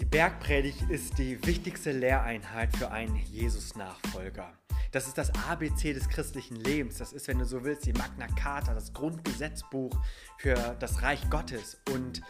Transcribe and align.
Die 0.00 0.04
Bergpredigt 0.04 0.90
ist 0.90 1.18
die 1.18 1.40
wichtigste 1.46 1.92
Lehreinheit 1.92 2.76
für 2.76 2.90
einen 2.90 3.14
Jesus-Nachfolger. 3.14 4.52
Das 4.90 5.06
ist 5.06 5.16
das 5.16 5.30
ABC 5.48 5.92
des 5.92 6.08
christlichen 6.08 6.56
Lebens. 6.56 6.98
Das 6.98 7.12
ist, 7.12 7.28
wenn 7.28 7.38
du 7.38 7.44
so 7.44 7.62
willst, 7.62 7.86
die 7.86 7.92
Magna 7.92 8.26
Carta, 8.26 8.74
das 8.74 8.92
Grundgesetzbuch 8.92 9.92
für 10.38 10.76
das 10.80 11.02
Reich 11.02 11.30
Gottes. 11.30 11.80
Und 11.92 12.22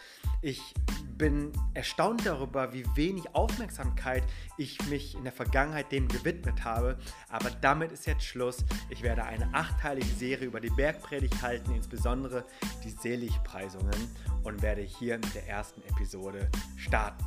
ich 0.43 0.75
bin 1.17 1.53
erstaunt 1.73 2.23
darüber, 2.27 2.71
wie 2.71 2.85
wenig 2.95 3.33
Aufmerksamkeit 3.33 4.23
ich 4.59 4.77
mich 4.87 5.15
in 5.15 5.23
der 5.23 5.33
Vergangenheit 5.33 5.91
dem 5.91 6.07
gewidmet 6.07 6.63
habe. 6.63 6.99
Aber 7.29 7.49
damit 7.49 7.91
ist 7.91 8.05
jetzt 8.05 8.25
Schluss. 8.25 8.63
Ich 8.89 9.01
werde 9.01 9.23
eine 9.23 9.51
achteilige 9.55 10.05
Serie 10.05 10.45
über 10.45 10.59
die 10.59 10.69
Bergpredigt 10.69 11.41
halten, 11.41 11.73
insbesondere 11.73 12.45
die 12.83 12.91
Seligpreisungen, 12.91 14.15
und 14.43 14.61
werde 14.61 14.81
hier 14.81 15.17
mit 15.17 15.33
der 15.33 15.47
ersten 15.47 15.81
Episode 15.89 16.51
starten. 16.77 17.25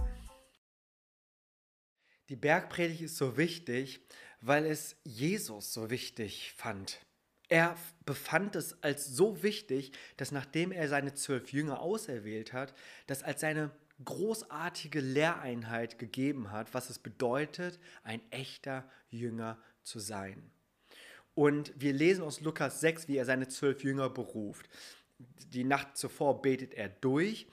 Die 2.29 2.37
Bergpredigt 2.37 3.01
ist 3.03 3.17
so 3.17 3.37
wichtig, 3.37 4.01
weil 4.41 4.67
es 4.67 4.97
Jesus 5.05 5.73
so 5.73 5.91
wichtig 5.91 6.53
fand. 6.57 7.01
Er 7.49 7.77
befand 8.05 8.57
es 8.57 8.83
als 8.83 9.07
so 9.07 9.43
wichtig, 9.43 9.93
dass 10.19 10.33
nachdem 10.33 10.71
er 10.71 10.89
seine 10.89 11.15
zwölf 11.15 11.53
Jünger 11.53 11.81
auserwählt 11.81 12.53
hat, 12.53 12.75
das 13.07 13.23
als 13.23 13.41
seine 13.41 13.71
großartige 14.05 15.01
Lehreinheit 15.01 15.99
gegeben 15.99 16.51
hat, 16.53 16.75
was 16.75 16.91
es 16.91 16.99
bedeutet, 16.99 17.81
ein 18.03 18.21
echter 18.31 18.89
Jünger 19.09 19.59
zu 19.83 19.99
sein. 19.99 20.51
Und 21.35 21.73
wir 21.77 21.93
lesen 21.93 22.23
aus 22.23 22.41
Lukas 22.41 22.81
6, 22.81 23.09
wie 23.09 23.17
er 23.17 23.25
seine 23.25 23.49
zwölf 23.49 23.83
Jünger 23.83 24.11
beruft. 24.11 24.69
Die 25.53 25.65
Nacht 25.65 25.97
zuvor 25.97 26.43
betet 26.43 26.75
er 26.75 26.89
durch 26.89 27.47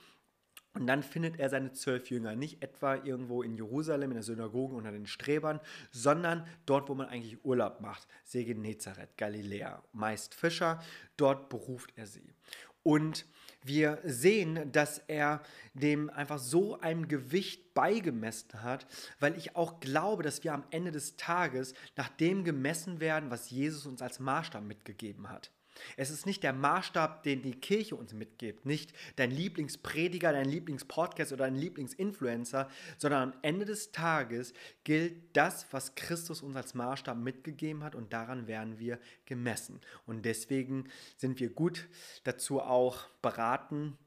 und 0.76 0.86
dann 0.86 1.02
findet 1.02 1.38
er 1.38 1.48
seine 1.48 1.72
zwölf 1.72 2.10
Jünger 2.10 2.36
nicht 2.36 2.62
etwa 2.62 2.96
irgendwo 2.96 3.42
in 3.42 3.54
Jerusalem, 3.54 4.10
in 4.10 4.16
der 4.16 4.22
Synagoge 4.22 4.76
unter 4.76 4.92
den 4.92 5.06
Strebern, 5.06 5.58
sondern 5.90 6.46
dort, 6.66 6.88
wo 6.88 6.94
man 6.94 7.08
eigentlich 7.08 7.44
Urlaub 7.44 7.80
macht. 7.80 8.06
See 8.24 8.44
Genezareth, 8.44 9.16
Galiläa, 9.16 9.82
meist 9.92 10.34
Fischer, 10.34 10.82
dort 11.16 11.48
beruft 11.48 11.92
er 11.96 12.06
sie. 12.06 12.34
Und 12.82 13.26
wir 13.64 13.98
sehen, 14.04 14.70
dass 14.70 14.98
er 15.08 15.42
dem 15.74 16.10
einfach 16.10 16.38
so 16.38 16.78
ein 16.78 17.08
Gewicht 17.08 17.74
beigemessen 17.74 18.62
hat, 18.62 18.86
weil 19.18 19.36
ich 19.36 19.56
auch 19.56 19.80
glaube, 19.80 20.22
dass 20.22 20.44
wir 20.44 20.52
am 20.52 20.64
Ende 20.70 20.92
des 20.92 21.16
Tages 21.16 21.74
nach 21.96 22.08
dem 22.08 22.44
gemessen 22.44 23.00
werden, 23.00 23.30
was 23.30 23.50
Jesus 23.50 23.86
uns 23.86 24.02
als 24.02 24.20
Maßstab 24.20 24.62
mitgegeben 24.62 25.30
hat. 25.30 25.50
Es 25.96 26.10
ist 26.10 26.26
nicht 26.26 26.42
der 26.42 26.52
Maßstab, 26.52 27.22
den 27.22 27.42
die 27.42 27.58
Kirche 27.58 27.96
uns 27.96 28.12
mitgibt, 28.12 28.66
nicht 28.66 28.92
dein 29.16 29.30
Lieblingsprediger, 29.30 30.32
dein 30.32 30.48
Lieblingspodcast 30.48 31.32
oder 31.32 31.44
dein 31.44 31.56
Lieblingsinfluencer, 31.56 32.68
sondern 32.98 33.30
am 33.30 33.38
Ende 33.42 33.64
des 33.64 33.92
Tages 33.92 34.52
gilt 34.84 35.36
das, 35.36 35.66
was 35.70 35.94
Christus 35.94 36.42
uns 36.42 36.56
als 36.56 36.74
Maßstab 36.74 37.16
mitgegeben 37.16 37.84
hat 37.84 37.94
und 37.94 38.12
daran 38.12 38.46
werden 38.46 38.78
wir 38.78 38.98
gemessen. 39.24 39.80
Und 40.06 40.24
deswegen 40.24 40.88
sind 41.16 41.40
wir 41.40 41.50
gut 41.50 41.88
dazu 42.24 42.60
auch 42.60 43.08
beraten, 43.22 43.98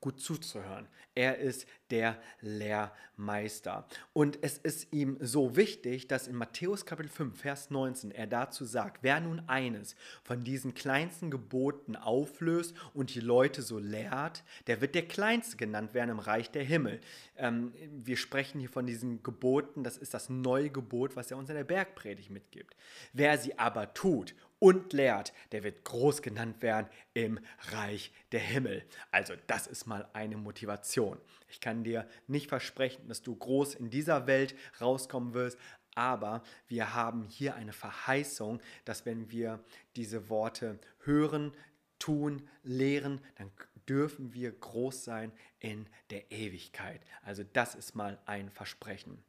gut 0.00 0.20
zuzuhören. 0.20 0.88
Er 1.14 1.38
ist 1.38 1.66
der 1.90 2.16
Lehrmeister. 2.40 3.88
Und 4.12 4.38
es 4.42 4.58
ist 4.58 4.92
ihm 4.92 5.16
so 5.20 5.56
wichtig, 5.56 6.06
dass 6.06 6.28
in 6.28 6.36
Matthäus 6.36 6.86
Kapitel 6.86 7.08
5, 7.08 7.40
Vers 7.40 7.70
19 7.70 8.12
er 8.12 8.26
dazu 8.26 8.64
sagt, 8.64 9.02
wer 9.02 9.18
nun 9.20 9.40
eines 9.48 9.96
von 10.22 10.44
diesen 10.44 10.74
kleinsten 10.74 11.30
Geboten 11.30 11.96
auflöst 11.96 12.76
und 12.94 13.14
die 13.14 13.20
Leute 13.20 13.62
so 13.62 13.78
lehrt, 13.78 14.44
der 14.66 14.80
wird 14.80 14.94
der 14.94 15.08
Kleinste 15.08 15.56
genannt 15.56 15.94
werden 15.94 16.10
im 16.10 16.18
Reich 16.20 16.50
der 16.50 16.64
Himmel. 16.64 17.00
Ähm, 17.36 17.72
wir 17.90 18.16
sprechen 18.16 18.60
hier 18.60 18.68
von 18.68 18.86
diesen 18.86 19.22
Geboten, 19.22 19.82
das 19.82 19.96
ist 19.96 20.14
das 20.14 20.28
neue 20.28 20.70
Gebot, 20.70 21.16
was 21.16 21.30
er 21.30 21.36
uns 21.36 21.48
in 21.48 21.56
der 21.56 21.64
Bergpredigt 21.64 22.30
mitgibt. 22.30 22.76
Wer 23.12 23.38
sie 23.38 23.58
aber 23.58 23.92
tut 23.94 24.34
und 24.58 24.92
lehrt, 24.92 25.32
der 25.52 25.62
wird 25.62 25.84
groß 25.84 26.22
genannt 26.22 26.62
werden 26.62 26.88
im 27.14 27.38
Reich 27.70 28.12
der 28.32 28.40
Himmel. 28.40 28.84
Also 29.10 29.34
das 29.46 29.66
ist 29.66 29.86
mal 29.86 30.08
eine 30.12 30.36
Motivation. 30.36 31.18
Ich 31.48 31.60
kann 31.60 31.84
dir 31.84 32.08
nicht 32.26 32.48
versprechen, 32.48 33.08
dass 33.08 33.22
du 33.22 33.34
groß 33.36 33.74
in 33.74 33.90
dieser 33.90 34.26
Welt 34.26 34.54
rauskommen 34.80 35.34
wirst, 35.34 35.58
aber 35.94 36.42
wir 36.68 36.94
haben 36.94 37.24
hier 37.24 37.56
eine 37.56 37.72
Verheißung, 37.72 38.60
dass 38.84 39.04
wenn 39.04 39.30
wir 39.30 39.64
diese 39.96 40.28
Worte 40.28 40.78
hören, 41.00 41.52
tun, 41.98 42.48
lehren, 42.62 43.20
dann 43.36 43.50
dürfen 43.88 44.32
wir 44.34 44.52
groß 44.52 45.04
sein 45.04 45.32
in 45.58 45.88
der 46.10 46.30
Ewigkeit. 46.30 47.00
Also 47.24 47.42
das 47.52 47.74
ist 47.74 47.94
mal 47.94 48.18
ein 48.26 48.50
Versprechen. 48.50 49.24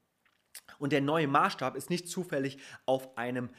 Und 0.77 0.91
der 0.91 1.01
neue 1.01 1.27
Maßstab 1.27 1.75
ist 1.75 1.89
nicht 1.89 2.07
zufällig 2.07 2.59
auf 2.85 3.17
einem 3.17 3.49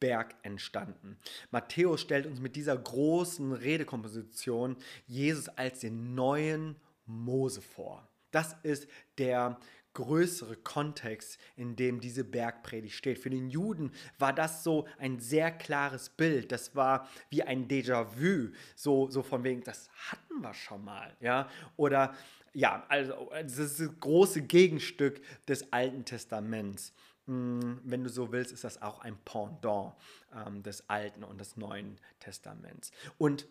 Berg 0.00 0.34
entstanden. 0.42 1.18
Matthäus 1.50 2.00
stellt 2.00 2.26
uns 2.26 2.40
mit 2.40 2.56
dieser 2.56 2.76
großen 2.76 3.52
Redekomposition 3.52 4.76
Jesus 5.06 5.48
als 5.48 5.80
den 5.80 6.14
neuen 6.14 6.76
Mose 7.06 7.62
vor. 7.62 8.08
Das 8.30 8.56
ist 8.62 8.88
der 9.18 9.58
größere 9.96 10.56
Kontext, 10.56 11.38
in 11.56 11.74
dem 11.74 12.00
diese 12.00 12.22
Bergpredigt 12.22 12.94
steht. 12.94 13.18
Für 13.18 13.30
den 13.30 13.48
Juden 13.48 13.92
war 14.18 14.34
das 14.34 14.62
so 14.62 14.86
ein 14.98 15.20
sehr 15.20 15.50
klares 15.50 16.10
Bild. 16.10 16.52
Das 16.52 16.76
war 16.76 17.08
wie 17.30 17.42
ein 17.42 17.66
Déjà-vu, 17.66 18.52
so, 18.74 19.08
so 19.08 19.22
von 19.22 19.42
wegen, 19.42 19.62
das 19.64 19.88
hatten 20.10 20.42
wir 20.42 20.52
schon 20.52 20.84
mal, 20.84 21.16
ja. 21.20 21.48
Oder 21.76 22.14
ja, 22.52 22.84
also 22.88 23.30
das 23.32 23.56
ist 23.56 23.80
das 23.80 24.00
große 24.00 24.42
Gegenstück 24.42 25.22
des 25.46 25.72
Alten 25.72 26.04
Testaments. 26.04 26.92
Hm, 27.26 27.80
wenn 27.84 28.04
du 28.04 28.10
so 28.10 28.32
willst, 28.32 28.52
ist 28.52 28.64
das 28.64 28.82
auch 28.82 29.00
ein 29.00 29.16
Pendant 29.24 29.94
ähm, 30.34 30.62
des 30.62 30.88
Alten 30.88 31.24
und 31.24 31.40
des 31.40 31.56
Neuen 31.56 31.98
Testaments. 32.20 32.90
Und 33.18 33.46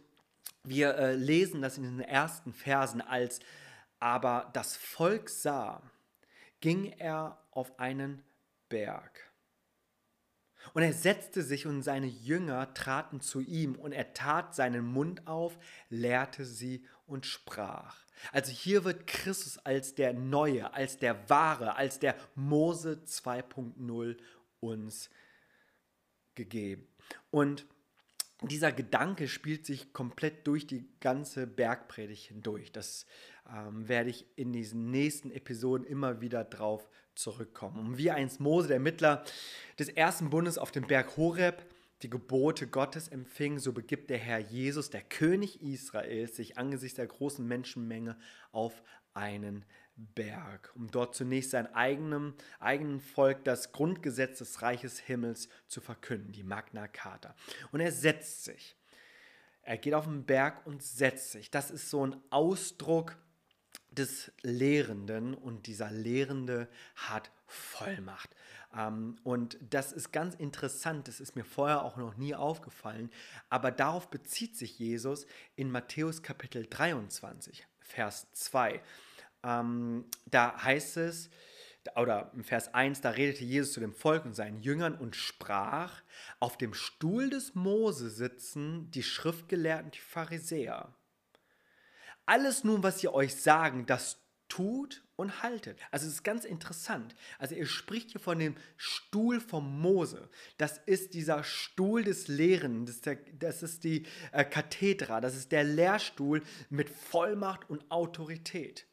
wir 0.64 0.96
äh, 0.96 1.16
lesen 1.16 1.62
das 1.62 1.78
in 1.78 1.84
den 1.84 2.00
ersten 2.00 2.54
Versen 2.54 3.02
als 3.02 3.40
aber 4.00 4.50
das 4.54 4.76
Volk 4.76 5.30
sah, 5.30 5.82
ging 6.60 6.92
er 6.98 7.40
auf 7.52 7.80
einen 7.80 8.24
Berg. 8.70 9.32
Und 10.74 10.84
er 10.84 10.94
setzte 10.94 11.44
sich 11.44 11.68
und 11.68 11.82
seine 11.82 12.08
Jünger 12.08 12.74
traten 12.74 13.22
zu 13.22 13.40
ihm 13.40 13.76
und 13.76 13.92
er 13.92 14.14
tat 14.14 14.56
seinen 14.56 14.86
Mund 14.86 15.28
auf, 15.28 15.58
lehrte 15.90 16.46
sie 16.46 16.86
und 17.06 17.26
sprach. 17.26 18.06
Also 18.32 18.52
hier 18.52 18.84
wird 18.84 19.08
Christus 19.08 19.58
als 19.60 19.96
der 19.96 20.14
Neue, 20.14 20.74
als 20.74 20.98
der 20.98 21.30
Wahre, 21.30 21.76
als 21.76 22.00
der 22.00 22.16
Mose 22.36 23.02
2.0 23.06 24.18
uns 24.60 25.10
gegeben. 26.34 26.88
Und 27.32 27.66
dieser 28.42 28.72
Gedanke 28.72 29.28
spielt 29.28 29.66
sich 29.66 29.94
komplett 29.94 30.46
durch 30.46 30.68
die 30.68 30.88
ganze 31.00 31.48
Bergpredigt 31.48 32.28
hindurch. 32.28 32.72
Das 32.72 33.06
ähm, 33.50 33.88
werde 33.88 34.10
ich 34.10 34.26
in 34.36 34.52
diesen 34.52 34.92
nächsten 34.92 35.32
Episoden 35.32 35.86
immer 35.86 36.22
wieder 36.22 36.44
drauf 36.44 36.90
zurückkommen. 37.16 37.80
Und 37.80 37.98
wie 37.98 38.12
einst 38.12 38.40
Mose, 38.40 38.68
der 38.68 38.80
Mittler 38.80 39.24
des 39.80 39.90
ersten 39.90 40.30
Bundes 40.30 40.58
auf 40.58 40.72
dem 40.72 40.86
Berg 40.86 41.16
Horeb, 41.18 41.66
die 42.02 42.10
Gebote 42.10 42.68
Gottes 42.68 43.08
empfing, 43.08 43.58
so 43.58 43.72
begibt 43.72 44.10
der 44.10 44.18
Herr 44.18 44.40
Jesus, 44.40 44.90
der 44.90 45.02
König 45.02 45.62
Israels, 45.62 46.36
sich 46.36 46.58
angesichts 46.58 46.98
der 46.98 47.08
großen 47.08 47.48
Menschenmenge 47.48 48.18
auf 48.52 48.84
einen 49.14 49.64
Berg, 49.96 50.72
um 50.76 50.92
dort 50.92 51.16
zunächst 51.16 51.52
sein 51.52 51.74
eigenem, 51.74 52.36
eigenen 52.60 53.00
Volk 53.00 53.44
das 53.46 53.72
Grundgesetz 53.72 54.40
des 54.40 54.62
Reiches 54.62 55.00
Himmels 55.00 55.50
zu 55.68 55.82
verkünden, 55.82 56.32
die 56.32 56.44
Magna 56.44 56.88
Carta. 56.88 57.36
Und 57.72 57.80
er 57.80 57.92
setzt 57.92 58.44
sich. 58.44 58.76
Er 59.62 59.78
geht 59.78 59.94
auf 59.94 60.06
den 60.06 60.26
Berg 60.26 60.66
und 60.68 60.84
setzt 60.84 61.32
sich. 61.32 61.50
Das 61.50 61.72
ist 61.72 61.90
so 61.90 62.06
ein 62.06 62.16
Ausdruck 62.30 63.18
des 63.90 64.32
Lehrenden 64.42 65.34
und 65.34 65.68
dieser 65.68 65.90
Lehrende 65.90 66.68
hat 66.96 67.32
Vollmacht. 67.48 68.36
Ähm, 68.76 69.18
und 69.24 69.58
das 69.62 69.92
ist 69.92 70.12
ganz 70.12 70.36
interessant, 70.36 71.08
das 71.08 71.20
ist 71.20 71.36
mir 71.36 71.46
vorher 71.46 71.84
auch 71.84 71.96
noch 71.96 72.18
nie 72.18 72.36
aufgefallen, 72.36 73.10
aber 73.50 73.72
darauf 73.72 74.10
bezieht 74.10 74.58
sich 74.58 74.78
Jesus 74.78 75.26
in 75.56 75.72
Matthäus 75.72 76.22
Kapitel 76.22 76.68
23, 76.70 77.66
Vers 77.80 78.28
2. 78.34 78.82
Ähm, 79.46 80.06
da 80.26 80.62
heißt 80.62 80.98
es, 80.98 81.30
oder 81.96 82.32
im 82.34 82.44
Vers 82.44 82.74
1, 82.74 83.02
da 83.02 83.12
redete 83.12 83.44
Jesus 83.44 83.74
zu 83.74 83.80
dem 83.80 83.94
Volk 83.94 84.26
und 84.26 84.36
seinen 84.36 84.60
Jüngern 84.60 84.96
und 84.96 85.16
sprach, 85.16 86.02
auf 86.40 86.58
dem 86.58 86.74
Stuhl 86.74 87.30
des 87.30 87.54
Mose 87.54 88.10
sitzen 88.10 88.90
die 88.90 89.04
Schriftgelehrten, 89.04 89.92
die 89.92 90.00
Pharisäer. 90.00 90.96
Alles 92.26 92.64
nun, 92.64 92.82
was 92.82 93.00
sie 93.00 93.08
euch 93.08 93.36
sagen, 93.36 93.86
das 93.86 94.20
tut 94.50 95.04
und 95.16 95.44
haltet. 95.44 95.80
Also 95.92 96.08
es 96.08 96.14
ist 96.14 96.24
ganz 96.24 96.44
interessant. 96.44 97.16
Also 97.40 97.56
er 97.56 97.66
spricht 97.66 98.12
hier 98.12 98.22
von 98.22 98.40
dem 98.40 98.56
Stuhl 98.78 99.40
vom 99.40 99.80
Mose. 99.80 100.30
Das 100.58 100.80
ist 100.86 101.14
dieser 101.14 101.44
Stuhl 101.44 102.04
des 102.04 102.28
Lehren, 102.28 102.86
das 102.86 102.96
ist, 102.96 103.06
der, 103.06 103.16
das 103.16 103.64
ist 103.64 103.84
die 103.84 104.06
äh, 104.32 104.44
Kathedra, 104.44 105.22
das 105.22 105.36
ist 105.36 105.52
der 105.52 105.64
Lehrstuhl 105.64 106.44
mit 106.70 106.90
Vollmacht 106.90 107.70
und 107.70 107.90
Autorität. 107.92 108.88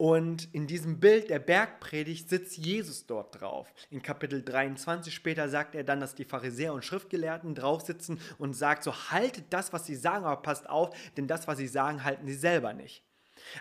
Und 0.00 0.48
in 0.54 0.66
diesem 0.66 0.98
Bild 0.98 1.28
der 1.28 1.40
Bergpredigt 1.40 2.30
sitzt 2.30 2.56
Jesus 2.56 3.04
dort 3.04 3.38
drauf. 3.38 3.70
In 3.90 4.00
Kapitel 4.00 4.42
23 4.42 5.14
später 5.14 5.50
sagt 5.50 5.74
er 5.74 5.84
dann, 5.84 6.00
dass 6.00 6.14
die 6.14 6.24
Pharisäer 6.24 6.72
und 6.72 6.86
Schriftgelehrten 6.86 7.54
drauf 7.54 7.82
sitzen 7.82 8.18
und 8.38 8.54
sagt 8.54 8.82
so, 8.82 8.94
haltet 9.10 9.44
das, 9.50 9.74
was 9.74 9.84
sie 9.84 9.96
sagen, 9.96 10.24
aber 10.24 10.40
passt 10.40 10.70
auf, 10.70 10.88
denn 11.18 11.26
das, 11.26 11.46
was 11.48 11.58
sie 11.58 11.66
sagen, 11.66 12.02
halten 12.02 12.26
sie 12.26 12.32
selber 12.32 12.72
nicht. 12.72 13.02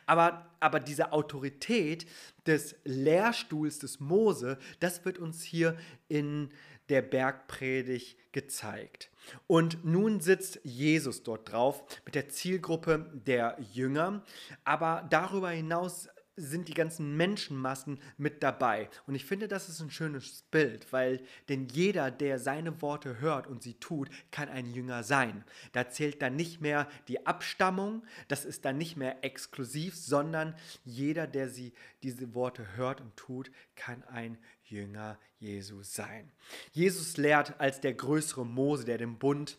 Aber, 0.06 0.50
aber 0.62 0.80
diese 0.80 1.12
Autorität 1.12 2.06
des 2.46 2.78
Lehrstuhls 2.86 3.80
des 3.80 4.00
Mose, 4.00 4.58
das 4.80 5.04
wird 5.04 5.18
uns 5.18 5.44
hier 5.44 5.76
in 6.08 6.54
der 6.88 7.02
Bergpredigt 7.02 8.18
gezeigt. 8.32 9.10
Und 9.46 9.84
nun 9.84 10.22
sitzt 10.22 10.62
Jesus 10.64 11.22
dort 11.22 11.52
drauf 11.52 11.84
mit 12.06 12.16
der 12.16 12.30
Zielgruppe 12.30 13.12
der 13.14 13.58
Jünger, 13.74 14.24
aber 14.64 15.06
darüber 15.10 15.50
hinaus 15.50 16.08
sind 16.40 16.68
die 16.68 16.74
ganzen 16.74 17.16
Menschenmassen 17.18 18.00
mit 18.18 18.42
dabei. 18.44 18.90
Und 19.08 19.16
ich 19.16 19.26
finde, 19.26 19.48
das 19.48 19.70
ist 19.70 19.82
ein 19.82 19.92
schönes 19.92 20.44
Bild, 20.52 20.92
weil 20.92 21.22
denn 21.50 21.68
jeder, 21.68 22.12
der 22.12 22.40
seine 22.40 22.82
Worte 22.82 23.20
hört 23.20 23.48
und 23.48 23.62
sie 23.62 23.76
tut, 23.76 24.10
kann 24.32 24.50
ein 24.50 24.72
Jünger 24.72 25.04
sein. 25.04 25.44
Da 25.74 25.90
zählt 25.90 26.22
dann 26.22 26.36
nicht 26.36 26.62
mehr 26.62 26.88
die 27.08 27.26
Abstammung, 27.26 28.04
das 28.28 28.46
ist 28.46 28.66
dann 28.66 28.78
nicht 28.78 28.96
mehr 28.96 29.24
exklusiv, 29.24 29.96
sondern 29.96 30.56
jeder, 30.86 31.28
der 31.28 31.50
sie 31.50 31.74
diese 32.04 32.34
Worte 32.34 32.76
hört 32.76 33.02
und 33.02 33.16
tut, 33.18 33.52
kann 33.76 34.04
ein 34.06 34.38
Jünger 34.64 35.20
Jesu 35.40 35.84
sein. 35.84 36.32
Jesus 36.72 37.18
lehrt 37.18 37.60
als 37.60 37.82
der 37.82 37.94
größere 37.94 38.46
Mose, 38.46 38.86
der 38.86 38.98
den 38.98 39.18
Bund 39.18 39.58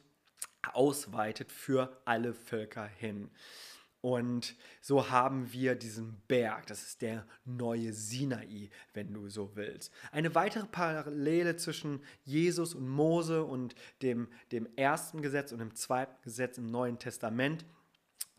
ausweitet 0.63 1.53
für 1.53 2.01
alle 2.05 2.35
Völker 2.35 2.87
hin. 2.87 3.31
Und 4.03 4.57
so 4.81 5.11
haben 5.11 5.53
wir 5.53 5.75
diesen 5.75 6.23
Berg, 6.27 6.67
das 6.69 6.83
ist 6.83 7.03
der 7.03 7.27
neue 7.45 7.93
Sinai, 7.93 8.71
wenn 8.95 9.13
du 9.13 9.29
so 9.29 9.55
willst. 9.57 9.93
Eine 10.11 10.35
weitere 10.35 10.67
Parallele 10.67 11.57
zwischen 11.57 12.01
Jesus 12.25 12.75
und 12.75 12.89
Mose 12.89 13.45
und 13.45 13.75
dem, 14.01 14.29
dem 14.53 14.67
ersten 14.77 15.21
Gesetz 15.21 15.53
und 15.53 15.59
dem 15.59 15.75
zweiten 15.75 16.17
Gesetz 16.23 16.57
im 16.57 16.67
Neuen 16.67 16.99
Testament 16.99 17.67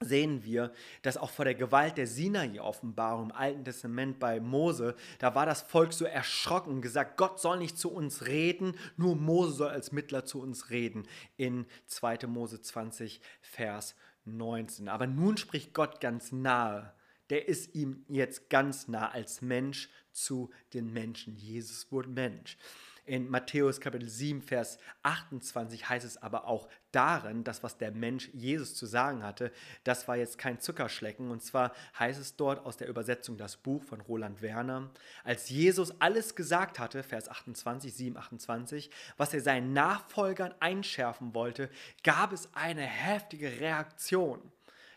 sehen 0.04 0.44
wir, 0.44 0.72
dass 1.04 1.18
auch 1.18 1.30
vor 1.30 1.46
der 1.46 1.56
Gewalt 1.56 1.98
der 1.98 2.08
Sinai-Offenbarung 2.08 3.26
im 3.26 3.36
Alten 3.36 3.64
Testament 3.64 4.20
bei 4.20 4.40
Mose, 4.40 4.96
da 5.20 5.36
war 5.36 5.46
das 5.46 5.62
Volk 5.62 5.94
so 5.94 6.06
erschrocken 6.06 6.72
und 6.72 6.82
gesagt, 6.82 7.18
Gott 7.18 7.40
soll 7.40 7.60
nicht 7.60 7.78
zu 7.78 7.92
uns 7.92 8.26
reden, 8.26 8.76
nur 8.98 9.16
Mose 9.16 9.54
soll 9.54 9.70
als 9.70 9.92
Mittler 9.92 10.26
zu 10.26 10.42
uns 10.42 10.70
reden. 10.72 11.08
In 11.38 11.66
2. 11.88 12.28
Mose 12.28 12.62
20, 12.62 13.22
Vers 13.42 13.96
19. 14.26 14.90
Aber 14.90 15.08
nun 15.08 15.38
spricht 15.38 15.74
Gott 15.74 16.00
ganz 16.00 16.32
nahe. 16.32 16.94
Der 17.32 17.48
ist 17.48 17.76
ihm 17.76 18.04
jetzt 18.10 18.50
ganz 18.50 18.90
nah 18.90 19.10
als 19.10 19.42
Mensch 19.42 19.90
zu 20.12 20.52
den 20.74 20.92
Menschen. 20.92 21.38
Jesus 21.38 21.90
wurde 21.90 22.10
Mensch. 22.10 22.58
In 23.06 23.30
Matthäus 23.30 23.80
Kapitel 23.80 24.10
7, 24.10 24.42
Vers 24.42 24.78
28 25.04 25.88
heißt 25.88 26.06
es 26.06 26.22
aber 26.22 26.46
auch 26.46 26.68
darin, 26.92 27.46
das, 27.46 27.64
was 27.64 27.78
der 27.78 27.92
Mensch 27.92 28.30
Jesus 28.34 28.76
zu 28.76 28.86
sagen 28.86 29.24
hatte, 29.24 29.54
das 29.86 30.10
war 30.10 30.18
jetzt 30.18 30.38
kein 30.38 30.60
Zuckerschlecken. 30.60 31.32
Und 31.32 31.42
zwar 31.42 31.74
heißt 31.98 32.20
es 32.20 32.36
dort 32.36 32.66
aus 32.66 32.76
der 32.76 32.90
Übersetzung 32.90 33.38
das 33.38 33.56
Buch 33.56 33.82
von 33.86 34.02
Roland 34.02 34.42
Werner, 34.42 34.92
als 35.24 35.48
Jesus 35.50 36.02
alles 36.02 36.36
gesagt 36.36 36.80
hatte, 36.80 37.02
Vers 37.02 37.30
28, 37.30 37.94
7, 37.94 38.18
28, 38.18 38.92
was 39.16 39.34
er 39.34 39.42
seinen 39.42 39.72
Nachfolgern 39.72 40.54
einschärfen 40.60 41.34
wollte, 41.34 41.70
gab 42.04 42.34
es 42.34 42.54
eine 42.54 42.84
heftige 42.84 43.62
Reaktion 43.62 44.42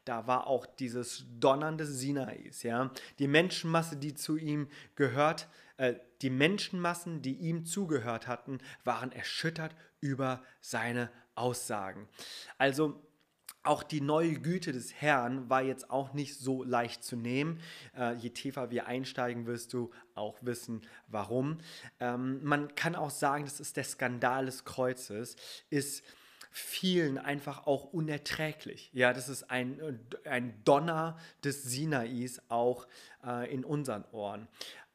da 0.04 0.26
war 0.26 0.46
auch 0.46 0.66
dieses 0.66 1.24
Donnern 1.38 1.78
des 1.78 1.98
Sinais, 1.98 2.62
ja. 2.62 2.90
Die 3.18 3.28
Menschenmasse, 3.28 3.96
die 3.96 4.14
zu 4.14 4.36
ihm 4.36 4.68
gehört, 4.96 5.48
äh, 5.76 5.94
die 6.22 6.30
Menschenmassen, 6.30 7.22
die 7.22 7.34
ihm 7.34 7.64
zugehört 7.64 8.26
hatten, 8.26 8.58
waren 8.84 9.12
erschüttert 9.12 9.74
über 10.00 10.42
seine 10.60 11.10
Aussagen. 11.34 12.08
Also 12.58 13.02
auch 13.64 13.82
die 13.82 14.02
neue 14.02 14.34
Güte 14.34 14.72
des 14.72 14.92
Herrn 14.92 15.48
war 15.48 15.62
jetzt 15.62 15.88
auch 15.90 16.12
nicht 16.12 16.38
so 16.38 16.62
leicht 16.62 17.02
zu 17.02 17.16
nehmen. 17.16 17.60
Äh, 17.96 18.14
je 18.16 18.28
tiefer 18.30 18.70
wir 18.70 18.86
einsteigen, 18.86 19.46
wirst 19.46 19.72
du 19.72 19.90
auch 20.14 20.36
wissen, 20.42 20.82
warum. 21.08 21.58
Ähm, 21.98 22.44
man 22.44 22.74
kann 22.74 22.94
auch 22.94 23.10
sagen, 23.10 23.44
das 23.44 23.60
ist 23.60 23.78
der 23.78 23.84
Skandal 23.84 24.44
des 24.44 24.66
Kreuzes, 24.66 25.36
ist 25.70 26.04
vielen 26.56 27.18
einfach 27.18 27.66
auch 27.66 27.92
unerträglich. 27.92 28.88
Ja, 28.92 29.12
das 29.12 29.28
ist 29.28 29.50
ein, 29.50 29.98
ein 30.24 30.54
Donner 30.64 31.18
des 31.42 31.64
Sinais 31.64 32.40
auch 32.48 32.86
äh, 33.26 33.52
in 33.52 33.64
unseren 33.64 34.04
Ohren. 34.12 34.46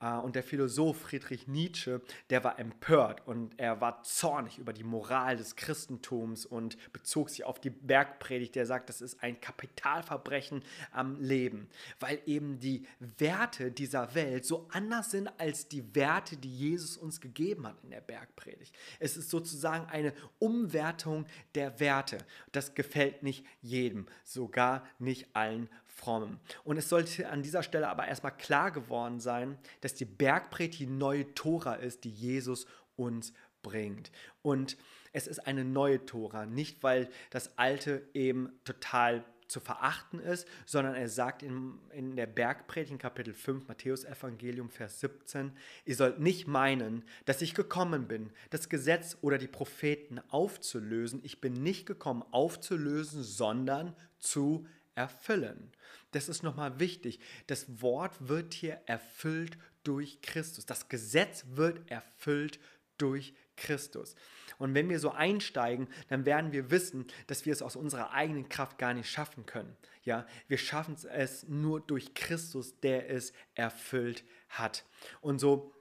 Äh, 0.02 0.14
und 0.18 0.36
der 0.36 0.44
Philosoph 0.44 0.98
Friedrich 0.98 1.48
Nietzsche, 1.48 2.02
der 2.30 2.44
war 2.44 2.60
empört 2.60 3.26
und 3.28 3.58
er 3.58 3.82
war 3.82 4.04
zornig 4.04 4.58
über 4.58 4.74
die 4.74 4.84
Moral 4.84 5.38
des 5.38 5.56
Christentums 5.56 6.46
und 6.46 6.78
bezog 6.94 7.30
sich 7.30 7.44
auf 7.44 7.60
die 7.60 7.70
Bergpredigt, 7.70 8.56
der 8.56 8.66
sagt, 8.66 8.90
das 8.90 9.02
ist 9.02 9.22
ein 9.24 9.40
Kapitalverbrechen 9.42 10.64
am 10.92 11.20
Leben, 11.20 11.70
weil 12.00 12.22
eben 12.26 12.60
die 12.60 12.86
Werte 13.18 13.72
dieser 13.72 14.16
Welt 14.16 14.46
so 14.46 14.68
anders 14.72 15.12
sind 15.12 15.30
als 15.40 15.68
die 15.68 15.96
Werte, 15.96 16.38
die 16.38 16.54
Jesus 16.54 16.98
uns 16.98 17.22
gegeben 17.22 17.68
hat 17.68 17.78
in 17.84 17.92
der 17.92 18.02
Bergpredigt. 18.02 18.74
Es 19.00 19.18
ist 19.18 19.30
sozusagen 19.30 19.86
eine 19.90 20.14
Umwertung 20.40 21.26
der 21.56 21.80
Werte. 21.80 22.20
Das 22.52 22.74
gefällt 22.74 23.24
nicht 23.24 23.46
jedem, 23.62 24.08
sogar 24.24 24.86
nicht 25.00 25.36
allen 25.36 25.70
Frommen. 25.90 26.40
Und 26.64 26.78
es 26.78 26.90
sollte 26.90 27.30
an 27.30 27.44
dieser 27.44 27.64
Stelle 27.64 27.90
aber 27.90 28.08
erstmal 28.08 28.36
klar 28.36 28.72
geworden 28.72 29.20
sein, 29.20 29.58
dass 29.82 29.96
die 29.96 30.06
Bergpredigt 30.06 30.80
die 30.80 30.88
neue 30.88 31.34
Tora 31.34 31.76
ist, 31.76 32.04
die 32.04 32.12
Jesus 32.12 32.66
uns 32.96 33.34
bringt. 33.62 34.12
Und 34.42 34.78
es 35.12 35.28
ist 35.28 35.40
eine 35.40 35.66
neue 35.66 36.06
Tora, 36.06 36.46
nicht 36.46 36.84
weil 36.84 37.10
das 37.32 37.58
alte 37.58 38.08
eben 38.14 38.60
total 38.64 39.26
zu 39.50 39.60
verachten 39.60 40.20
ist, 40.20 40.48
sondern 40.66 40.94
er 40.94 41.10
sagt 41.10 41.42
in, 41.42 41.80
in 41.92 42.16
der 42.16 42.28
Bergpredigt 42.28 42.92
in 42.92 42.98
Kapitel 43.00 43.34
5, 43.34 43.68
Matthäus 43.68 44.06
Evangelium, 44.06 44.70
Vers 44.70 45.00
17, 45.00 45.52
ihr 45.86 45.96
sollt 45.96 46.20
nicht 46.20 46.48
meinen, 46.48 47.04
dass 47.26 47.42
ich 47.42 47.56
gekommen 47.56 48.08
bin, 48.08 48.32
das 48.52 48.70
Gesetz 48.70 49.18
oder 49.22 49.40
die 49.40 49.48
Propheten 49.48 50.22
aufzulösen. 50.30 51.20
Ich 51.24 51.42
bin 51.42 51.54
nicht 51.54 51.88
gekommen 51.88 52.24
aufzulösen, 52.32 53.24
sondern 53.24 53.96
zu 54.20 54.68
erfüllen. 55.00 55.72
Das 56.12 56.28
ist 56.28 56.44
nochmal 56.44 56.80
wichtig. 56.80 57.20
Das 57.48 57.82
Wort 57.82 58.28
wird 58.28 58.54
hier 58.54 58.82
erfüllt 58.86 59.58
durch 59.84 60.22
Christus. 60.22 60.66
Das 60.66 60.90
Gesetz 60.90 61.46
wird 61.52 61.90
erfüllt 61.90 62.60
durch 62.98 63.34
Christus. 63.56 64.16
Und 64.58 64.74
wenn 64.74 64.90
wir 64.90 65.00
so 65.00 65.12
einsteigen, 65.12 65.88
dann 66.10 66.26
werden 66.26 66.52
wir 66.52 66.70
wissen, 66.70 67.08
dass 67.28 67.46
wir 67.46 67.54
es 67.54 67.62
aus 67.62 67.78
unserer 67.78 68.12
eigenen 68.12 68.50
Kraft 68.50 68.78
gar 68.78 68.94
nicht 68.94 69.10
schaffen 69.10 69.46
können. 69.46 69.76
Ja, 70.04 70.28
wir 70.50 70.58
schaffen 70.58 70.98
es 71.12 71.48
nur 71.48 71.80
durch 71.80 72.14
Christus, 72.14 72.78
der 72.82 73.10
es 73.10 73.32
erfüllt 73.56 74.26
hat. 74.50 74.84
Und 75.22 75.40
so 75.40 75.74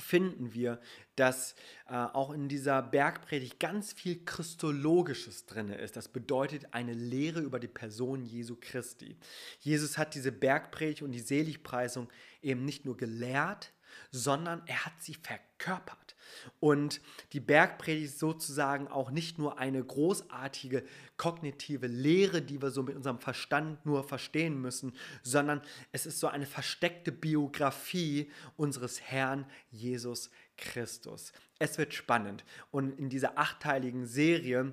finden 0.00 0.54
wir, 0.54 0.80
dass 1.16 1.54
äh, 1.88 1.94
auch 1.94 2.32
in 2.32 2.48
dieser 2.48 2.82
Bergpredigt 2.82 3.60
ganz 3.60 3.92
viel 3.92 4.24
Christologisches 4.24 5.46
drin 5.46 5.68
ist. 5.68 5.96
Das 5.96 6.08
bedeutet 6.08 6.66
eine 6.72 6.92
Lehre 6.92 7.40
über 7.40 7.60
die 7.60 7.68
Person 7.68 8.24
Jesu 8.24 8.56
Christi. 8.60 9.16
Jesus 9.60 9.96
hat 9.96 10.14
diese 10.14 10.32
Bergpredigt 10.32 11.02
und 11.02 11.12
die 11.12 11.20
Seligpreisung 11.20 12.08
eben 12.42 12.64
nicht 12.64 12.84
nur 12.84 12.96
gelehrt, 12.96 13.72
sondern 14.10 14.62
er 14.66 14.84
hat 14.84 14.94
sie 15.00 15.14
verkörpert. 15.14 16.03
Und 16.60 17.00
die 17.32 17.40
Bergpredigt 17.40 18.06
ist 18.06 18.18
sozusagen 18.18 18.88
auch 18.88 19.10
nicht 19.10 19.38
nur 19.38 19.58
eine 19.58 19.82
großartige 19.82 20.84
kognitive 21.16 21.86
Lehre, 21.86 22.42
die 22.42 22.60
wir 22.60 22.70
so 22.70 22.82
mit 22.82 22.96
unserem 22.96 23.18
Verstand 23.18 23.84
nur 23.86 24.04
verstehen 24.04 24.60
müssen, 24.60 24.92
sondern 25.22 25.62
es 25.92 26.06
ist 26.06 26.20
so 26.20 26.28
eine 26.28 26.46
versteckte 26.46 27.12
Biografie 27.12 28.30
unseres 28.56 29.00
Herrn 29.00 29.46
Jesus 29.70 30.30
Christus. 30.56 31.32
Es 31.58 31.78
wird 31.78 31.94
spannend. 31.94 32.44
Und 32.70 32.98
in 32.98 33.08
dieser 33.08 33.38
achteiligen 33.38 34.06
Serie 34.06 34.72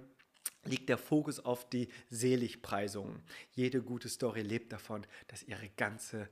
liegt 0.64 0.90
der 0.90 0.98
Fokus 0.98 1.40
auf 1.40 1.68
die 1.70 1.90
Seligpreisungen. 2.10 3.24
Jede 3.52 3.82
gute 3.82 4.10
Story 4.10 4.42
lebt 4.42 4.72
davon, 4.72 5.06
dass 5.28 5.44
ihre 5.44 5.70
ganze 5.70 6.30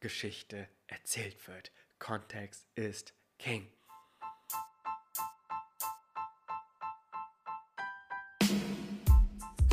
Geschichte 0.00 0.68
erzählt 0.86 1.48
wird. 1.48 1.72
Kontext 1.98 2.66
ist 2.74 3.14
King. 3.38 3.68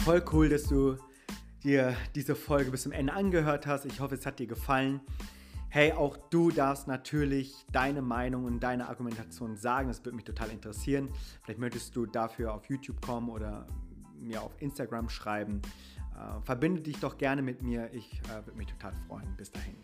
Voll 0.03 0.24
cool, 0.32 0.50
dass 0.50 0.63
du 0.63 0.98
dir 1.63 1.96
diese 2.15 2.36
Folge 2.36 2.72
bis 2.72 2.84
zum 2.84 2.91
Ende 2.91 3.13
angehört 3.13 3.68
hast. 3.68 3.86
Ich 3.86 4.00
hoffe, 4.00 4.15
es 4.15 4.25
hat 4.25 4.39
dir 4.39 4.48
gefallen. 4.48 5.01
Hey, 5.70 5.91
auch 5.91 6.18
du 6.18 6.50
darfst 6.50 6.88
natürlich 6.88 7.53
deine 7.72 8.01
Meinung 8.01 8.46
und 8.46 8.60
deine 8.60 8.89
Argumentation 8.89 9.56
sagen. 9.56 9.89
Das 9.89 10.03
würde 10.03 10.15
mich 10.15 10.25
total 10.25 10.50
interessieren. 10.50 11.10
Vielleicht 11.44 11.60
möchtest 11.60 11.96
du 11.96 12.06
dafür 12.06 12.53
auf 12.53 12.65
YouTube 12.65 13.01
kommen 13.01 13.29
oder 13.29 13.68
mir 14.20 14.41
auf 14.41 14.53
Instagram 14.60 15.10
schreiben. 15.10 15.62
Äh, 16.15 16.41
verbinde 16.44 16.82
dich 16.82 17.00
doch 17.00 17.18
gerne 17.18 17.41
mit 17.41 17.62
mir. 17.62 17.94
Ich 17.94 18.22
äh, 18.24 18.46
würde 18.46 18.58
mich 18.58 18.68
total 18.68 18.94
freuen. 19.08 19.36
Bis 19.38 19.51
dahin. 19.51 19.75